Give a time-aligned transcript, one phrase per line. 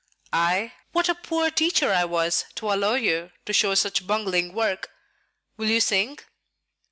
[0.33, 0.73] "I?
[0.93, 4.89] What a poor teacher I was to allow you to show such bungling work!
[5.57, 6.17] Will you sing?"